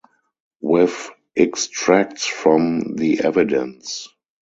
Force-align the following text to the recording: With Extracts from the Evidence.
With 0.61 1.11
Extracts 1.35 2.25
from 2.25 2.95
the 2.95 3.19
Evidence. 3.19 4.07